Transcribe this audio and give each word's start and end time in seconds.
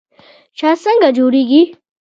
شات 0.57 0.77
څنګه 0.85 1.09
جوړیږي؟ 1.17 1.61